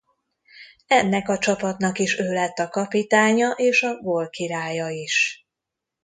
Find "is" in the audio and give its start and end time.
1.99-2.19, 4.89-5.47